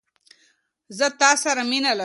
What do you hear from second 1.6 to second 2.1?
مینه لرم